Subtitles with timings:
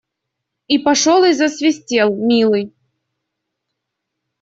[0.67, 2.73] И пошел и засвистел, милый.